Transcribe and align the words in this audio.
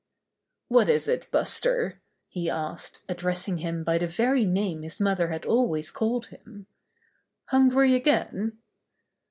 "What 0.67 0.89
is 0.89 1.07
it, 1.07 1.29
Buster?" 1.29 2.01
he 2.27 2.49
asked, 2.49 3.03
addressing 3.07 3.59
him 3.59 3.83
by 3.83 3.99
the 3.99 4.07
very 4.07 4.45
name 4.45 4.81
his 4.81 4.99
mother 4.99 5.27
had 5.27 5.45
always 5.45 5.91
called 5.91 6.29
him. 6.33 6.65
"Hungry 7.49 7.93
again?" 7.93 8.57